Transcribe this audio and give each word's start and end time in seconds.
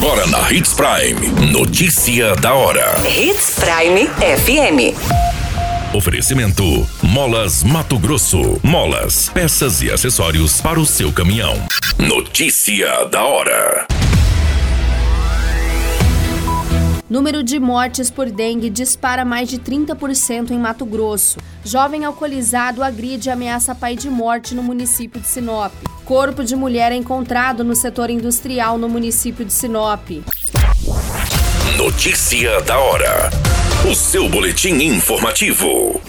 Agora 0.00 0.28
na 0.28 0.52
Hits 0.52 0.74
Prime. 0.74 1.50
Notícia 1.50 2.36
da 2.36 2.54
hora. 2.54 2.94
Hits 3.04 3.56
Prime 3.58 4.06
FM. 4.06 4.94
Oferecimento: 5.92 6.62
Molas 7.02 7.64
Mato 7.64 7.98
Grosso. 7.98 8.60
Molas, 8.62 9.28
peças 9.30 9.82
e 9.82 9.90
acessórios 9.90 10.60
para 10.60 10.78
o 10.78 10.86
seu 10.86 11.12
caminhão. 11.12 11.54
Notícia 11.98 13.06
da 13.06 13.24
hora. 13.24 13.88
Número 17.10 17.42
de 17.42 17.58
mortes 17.58 18.08
por 18.08 18.30
dengue 18.30 18.70
dispara 18.70 19.24
mais 19.24 19.48
de 19.48 19.58
30% 19.58 20.52
em 20.52 20.58
Mato 20.60 20.86
Grosso. 20.86 21.40
Jovem 21.64 22.04
alcoolizado 22.04 22.84
agride 22.84 23.30
e 23.30 23.32
ameaça 23.32 23.74
pai 23.74 23.96
de 23.96 24.08
morte 24.08 24.54
no 24.54 24.62
município 24.62 25.20
de 25.20 25.26
Sinop. 25.26 25.72
Corpo 26.08 26.42
de 26.42 26.56
mulher 26.56 26.90
é 26.90 26.94
encontrado 26.94 27.62
no 27.62 27.76
setor 27.76 28.08
industrial 28.08 28.78
no 28.78 28.88
município 28.88 29.44
de 29.44 29.52
Sinop. 29.52 30.08
Notícia 31.76 32.62
da 32.62 32.78
hora. 32.78 33.28
O 33.86 33.94
seu 33.94 34.26
boletim 34.26 34.82
informativo. 34.82 36.00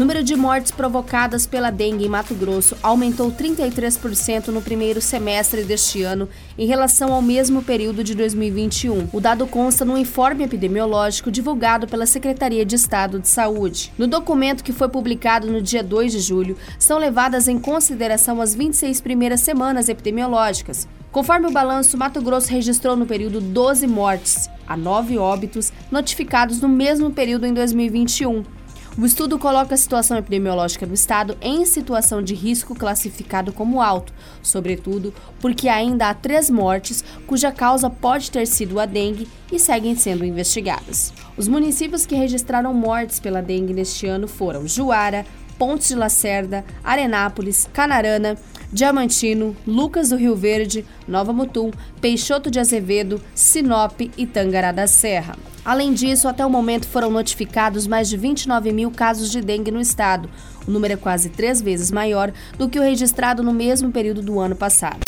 Número 0.00 0.24
de 0.24 0.34
mortes 0.34 0.70
provocadas 0.70 1.46
pela 1.46 1.70
dengue 1.70 2.06
em 2.06 2.08
Mato 2.08 2.34
Grosso 2.34 2.74
aumentou 2.82 3.30
33% 3.30 4.46
no 4.46 4.62
primeiro 4.62 4.98
semestre 4.98 5.62
deste 5.62 6.02
ano 6.02 6.26
em 6.56 6.66
relação 6.66 7.12
ao 7.12 7.20
mesmo 7.20 7.62
período 7.62 8.02
de 8.02 8.14
2021. 8.14 9.10
O 9.12 9.20
dado 9.20 9.46
consta 9.46 9.84
no 9.84 9.98
informe 9.98 10.42
epidemiológico 10.42 11.30
divulgado 11.30 11.86
pela 11.86 12.06
Secretaria 12.06 12.64
de 12.64 12.76
Estado 12.76 13.18
de 13.18 13.28
Saúde. 13.28 13.92
No 13.98 14.06
documento 14.06 14.64
que 14.64 14.72
foi 14.72 14.88
publicado 14.88 15.48
no 15.48 15.60
dia 15.60 15.82
2 15.82 16.12
de 16.12 16.20
julho, 16.20 16.56
são 16.78 16.96
levadas 16.96 17.46
em 17.46 17.58
consideração 17.58 18.40
as 18.40 18.54
26 18.54 19.02
primeiras 19.02 19.42
semanas 19.42 19.90
epidemiológicas. 19.90 20.88
Conforme 21.12 21.48
o 21.48 21.52
balanço, 21.52 21.98
Mato 21.98 22.22
Grosso 22.22 22.50
registrou 22.50 22.96
no 22.96 23.04
período 23.04 23.38
12 23.38 23.86
mortes, 23.86 24.48
a 24.66 24.78
9 24.78 25.18
óbitos 25.18 25.70
notificados 25.90 26.58
no 26.62 26.70
mesmo 26.70 27.10
período 27.10 27.44
em 27.44 27.52
2021. 27.52 28.59
O 28.98 29.06
estudo 29.06 29.38
coloca 29.38 29.74
a 29.74 29.78
situação 29.78 30.18
epidemiológica 30.18 30.84
do 30.84 30.92
estado 30.92 31.38
em 31.40 31.64
situação 31.64 32.20
de 32.20 32.34
risco 32.34 32.74
classificado 32.74 33.52
como 33.52 33.80
alto, 33.80 34.12
sobretudo 34.42 35.14
porque 35.40 35.68
ainda 35.68 36.10
há 36.10 36.14
três 36.14 36.50
mortes 36.50 37.04
cuja 37.26 37.52
causa 37.52 37.88
pode 37.88 38.30
ter 38.30 38.46
sido 38.46 38.80
a 38.80 38.86
dengue 38.86 39.28
e 39.50 39.60
seguem 39.60 39.94
sendo 39.94 40.24
investigadas. 40.24 41.12
Os 41.36 41.46
municípios 41.46 42.04
que 42.04 42.16
registraram 42.16 42.74
mortes 42.74 43.20
pela 43.20 43.40
dengue 43.40 43.72
neste 43.72 44.06
ano 44.06 44.26
foram 44.26 44.66
Juara, 44.66 45.24
Pontes 45.56 45.88
de 45.88 45.94
Lacerda, 45.94 46.64
Arenápolis, 46.82 47.68
Canarana, 47.72 48.36
Diamantino, 48.72 49.56
Lucas 49.66 50.08
do 50.08 50.16
Rio 50.16 50.34
Verde, 50.34 50.84
Nova 51.06 51.32
Mutum, 51.32 51.70
Peixoto 52.00 52.50
de 52.50 52.58
Azevedo, 52.58 53.20
Sinop 53.34 54.00
e 54.16 54.26
Tangará 54.26 54.72
da 54.72 54.86
Serra. 54.86 55.36
Além 55.70 55.94
disso, 55.94 56.26
até 56.26 56.44
o 56.44 56.50
momento 56.50 56.88
foram 56.88 57.12
notificados 57.12 57.86
mais 57.86 58.08
de 58.08 58.16
29 58.16 58.72
mil 58.72 58.90
casos 58.90 59.30
de 59.30 59.40
dengue 59.40 59.70
no 59.70 59.80
estado. 59.80 60.28
O 60.66 60.70
número 60.72 60.94
é 60.94 60.96
quase 60.96 61.28
três 61.28 61.62
vezes 61.62 61.92
maior 61.92 62.32
do 62.58 62.68
que 62.68 62.76
o 62.76 62.82
registrado 62.82 63.40
no 63.40 63.52
mesmo 63.52 63.92
período 63.92 64.20
do 64.20 64.40
ano 64.40 64.56
passado. 64.56 64.98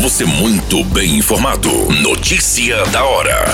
Você 0.00 0.24
muito 0.24 0.84
bem 0.84 1.16
informado. 1.16 1.68
Notícia 2.02 2.86
da 2.92 3.02
hora. 3.02 3.46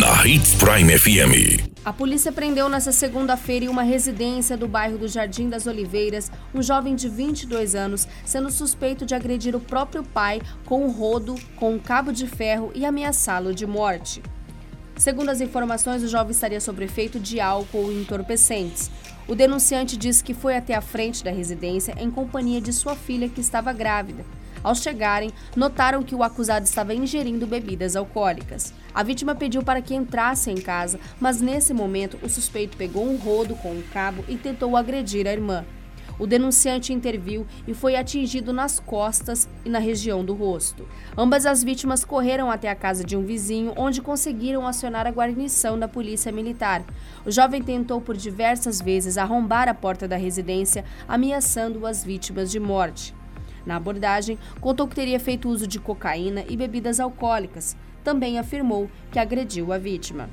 Na 0.00 0.26
Hits 0.26 0.54
Prime 0.54 0.98
FM. 0.98 1.73
A 1.84 1.92
polícia 1.92 2.32
prendeu 2.32 2.66
nesta 2.66 2.92
segunda-feira 2.92 3.66
em 3.66 3.68
uma 3.68 3.82
residência 3.82 4.56
do 4.56 4.66
bairro 4.66 4.96
do 4.96 5.06
Jardim 5.06 5.50
das 5.50 5.66
Oliveiras 5.66 6.32
um 6.54 6.62
jovem 6.62 6.94
de 6.94 7.10
22 7.10 7.74
anos, 7.74 8.08
sendo 8.24 8.50
suspeito 8.50 9.04
de 9.04 9.14
agredir 9.14 9.54
o 9.54 9.60
próprio 9.60 10.02
pai 10.02 10.40
com 10.64 10.82
um 10.82 10.90
rodo, 10.90 11.34
com 11.56 11.74
um 11.74 11.78
cabo 11.78 12.10
de 12.10 12.26
ferro 12.26 12.72
e 12.74 12.86
ameaçá-lo 12.86 13.54
de 13.54 13.66
morte. 13.66 14.22
Segundo 14.96 15.28
as 15.28 15.42
informações, 15.42 16.02
o 16.02 16.08
jovem 16.08 16.30
estaria 16.30 16.60
sob 16.60 16.82
efeito 16.82 17.20
de 17.20 17.38
álcool 17.38 17.92
e 17.92 18.00
entorpecentes. 18.00 18.90
O 19.28 19.34
denunciante 19.34 19.94
disse 19.94 20.24
que 20.24 20.32
foi 20.32 20.56
até 20.56 20.74
a 20.74 20.80
frente 20.80 21.22
da 21.22 21.30
residência 21.30 21.94
em 21.98 22.10
companhia 22.10 22.62
de 22.62 22.72
sua 22.72 22.96
filha, 22.96 23.28
que 23.28 23.42
estava 23.42 23.74
grávida. 23.74 24.24
Ao 24.62 24.74
chegarem, 24.74 25.30
notaram 25.54 26.02
que 26.02 26.14
o 26.14 26.22
acusado 26.22 26.64
estava 26.64 26.94
ingerindo 26.94 27.46
bebidas 27.46 27.94
alcoólicas. 27.94 28.72
A 28.94 29.02
vítima 29.02 29.34
pediu 29.34 29.60
para 29.60 29.82
que 29.82 29.92
entrasse 29.92 30.52
em 30.52 30.54
casa, 30.54 31.00
mas 31.20 31.40
nesse 31.40 31.74
momento 31.74 32.16
o 32.22 32.28
suspeito 32.28 32.76
pegou 32.76 33.04
um 33.04 33.16
rodo 33.16 33.56
com 33.56 33.72
um 33.72 33.82
cabo 33.92 34.24
e 34.28 34.36
tentou 34.36 34.76
agredir 34.76 35.26
a 35.26 35.32
irmã. 35.32 35.64
O 36.16 36.28
denunciante 36.28 36.92
interviu 36.92 37.44
e 37.66 37.74
foi 37.74 37.96
atingido 37.96 38.52
nas 38.52 38.78
costas 38.78 39.48
e 39.64 39.68
na 39.68 39.80
região 39.80 40.24
do 40.24 40.32
rosto. 40.32 40.86
Ambas 41.18 41.44
as 41.44 41.64
vítimas 41.64 42.04
correram 42.04 42.48
até 42.48 42.68
a 42.68 42.74
casa 42.76 43.02
de 43.02 43.16
um 43.16 43.24
vizinho, 43.24 43.72
onde 43.76 44.00
conseguiram 44.00 44.64
acionar 44.64 45.08
a 45.08 45.10
guarnição 45.10 45.76
da 45.76 45.88
polícia 45.88 46.30
militar. 46.30 46.84
O 47.26 47.32
jovem 47.32 47.60
tentou 47.60 48.00
por 48.00 48.16
diversas 48.16 48.80
vezes 48.80 49.18
arrombar 49.18 49.68
a 49.68 49.74
porta 49.74 50.06
da 50.06 50.16
residência, 50.16 50.84
ameaçando 51.08 51.84
as 51.84 52.04
vítimas 52.04 52.48
de 52.48 52.60
morte. 52.60 53.12
Na 53.66 53.74
abordagem, 53.74 54.38
contou 54.60 54.86
que 54.86 54.94
teria 54.94 55.18
feito 55.18 55.48
uso 55.48 55.66
de 55.66 55.80
cocaína 55.80 56.44
e 56.48 56.56
bebidas 56.56 57.00
alcoólicas. 57.00 57.76
Também 58.04 58.38
afirmou 58.38 58.90
que 59.10 59.18
agrediu 59.18 59.72
a 59.72 59.78
vítima. 59.78 60.28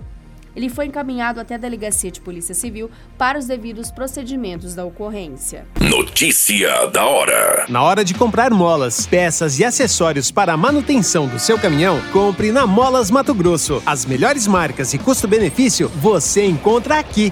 Ele 0.53 0.67
foi 0.67 0.85
encaminhado 0.85 1.39
até 1.39 1.55
a 1.55 1.57
Delegacia 1.57 2.11
de 2.11 2.19
Polícia 2.19 2.53
Civil 2.53 2.91
para 3.17 3.39
os 3.39 3.45
devidos 3.45 3.89
procedimentos 3.89 4.75
da 4.75 4.83
ocorrência. 4.83 5.65
Notícia 5.79 6.87
da 6.87 7.05
hora. 7.05 7.65
Na 7.69 7.81
hora 7.81 8.03
de 8.03 8.13
comprar 8.13 8.51
molas, 8.51 9.07
peças 9.07 9.57
e 9.59 9.63
acessórios 9.63 10.29
para 10.29 10.51
a 10.51 10.57
manutenção 10.57 11.25
do 11.25 11.39
seu 11.39 11.57
caminhão, 11.57 12.01
compre 12.11 12.51
na 12.51 12.67
Molas 12.67 13.09
Mato 13.09 13.33
Grosso. 13.33 13.81
As 13.85 14.05
melhores 14.05 14.45
marcas 14.45 14.93
e 14.93 14.97
custo-benefício 14.97 15.87
você 15.87 16.45
encontra 16.45 16.99
aqui. 16.99 17.31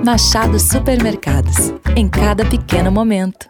Machado 0.00 0.58
Supermercados. 0.58 1.72
Em 1.94 2.08
cada 2.08 2.44
pequeno 2.44 2.90
momento. 2.90 3.48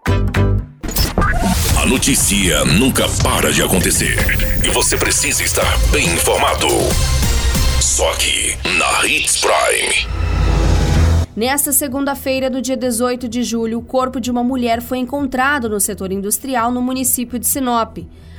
A 1.81 1.87
notícia 1.87 2.65
nunca 2.65 3.05
para 3.23 3.53
de 3.53 3.63
acontecer. 3.63 4.17
E 4.63 4.69
você 4.71 4.97
precisa 4.97 5.43
estar 5.43 5.79
bem 5.91 6.05
informado. 6.07 6.67
Só 7.81 8.11
aqui, 8.13 8.55
na 8.77 9.07
Hits 9.07 9.41
Prime. 9.41 10.07
Nesta 11.35 11.73
segunda-feira 11.73 12.51
do 12.51 12.61
dia 12.61 12.77
18 12.77 13.29
de 13.29 13.43
julho, 13.43 13.79
o 13.79 13.83
corpo 13.83 14.21
de 14.21 14.31
uma 14.31 14.45
mulher 14.45 14.83
foi 14.83 14.99
encontrado 14.99 15.71
no 15.71 15.81
setor 15.81 16.13
industrial 16.13 16.71
no 16.71 16.83
município 16.83 17.39
de 17.39 17.47
Sinop. 17.47 17.99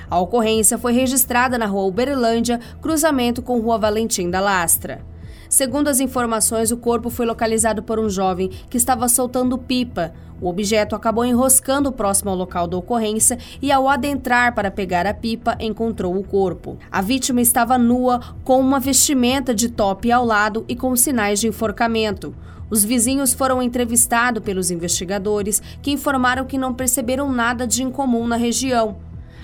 A 0.09 0.19
ocorrência 0.19 0.77
foi 0.77 0.93
registrada 0.93 1.57
na 1.57 1.65
rua 1.65 1.85
Uberlândia, 1.85 2.59
cruzamento 2.81 3.41
com 3.41 3.59
rua 3.59 3.79
Valentim 3.79 4.29
da 4.29 4.39
Lastra. 4.39 5.12
Segundo 5.53 5.87
as 5.87 5.99
informações, 5.99 6.71
o 6.71 6.77
corpo 6.77 7.11
foi 7.11 7.27
localizado 7.27 7.83
por 7.83 7.99
um 7.99 8.09
jovem 8.09 8.49
que 8.71 8.75
estava 8.75 9.07
soltando 9.07 9.55
pipa. 9.55 10.11
O 10.41 10.49
objeto 10.49 10.95
acabou 10.95 11.23
enroscando 11.23 11.91
próximo 11.91 12.31
ao 12.31 12.35
local 12.35 12.65
da 12.65 12.75
ocorrência 12.75 13.37
e, 13.61 13.71
ao 13.71 13.87
adentrar 13.87 14.55
para 14.55 14.71
pegar 14.71 15.05
a 15.05 15.13
pipa, 15.13 15.55
encontrou 15.59 16.17
o 16.17 16.23
corpo. 16.23 16.79
A 16.91 17.03
vítima 17.03 17.39
estava 17.39 17.77
nua, 17.77 18.19
com 18.43 18.59
uma 18.59 18.79
vestimenta 18.79 19.53
de 19.53 19.69
top 19.69 20.11
ao 20.11 20.25
lado 20.25 20.65
e 20.67 20.75
com 20.75 20.95
sinais 20.95 21.39
de 21.39 21.47
enforcamento. 21.47 22.33
Os 22.67 22.83
vizinhos 22.83 23.31
foram 23.31 23.61
entrevistados 23.61 24.41
pelos 24.41 24.71
investigadores, 24.71 25.61
que 25.83 25.91
informaram 25.91 26.45
que 26.45 26.57
não 26.57 26.73
perceberam 26.73 27.31
nada 27.31 27.67
de 27.67 27.83
incomum 27.83 28.25
na 28.25 28.37
região. 28.37 28.97